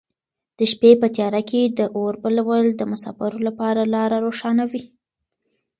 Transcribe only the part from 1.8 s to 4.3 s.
اور بلول د مساپرو لپاره لاره